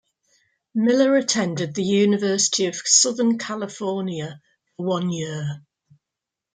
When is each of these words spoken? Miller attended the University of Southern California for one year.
Miller 0.73 1.15
attended 1.15 1.75
the 1.75 1.83
University 1.83 2.65
of 2.65 2.73
Southern 2.75 3.37
California 3.37 4.41
for 4.75 4.85
one 4.87 5.11
year. 5.11 5.63